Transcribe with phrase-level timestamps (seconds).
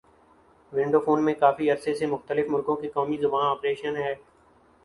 [0.73, 4.13] window phone میں کافی عرصے سے مختلف ملکوں کی قومی زبان آپشن ہے